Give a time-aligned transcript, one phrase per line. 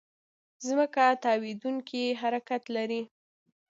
[0.67, 3.01] ځمکه تاوېدونکې حرکت لري.